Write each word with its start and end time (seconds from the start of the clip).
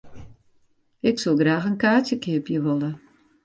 Ik 1.09 1.15
soe 1.21 1.35
graach 1.41 1.67
in 1.69 1.81
kaartsje 1.83 2.15
keapje 2.23 2.57
wolle. 2.65 2.91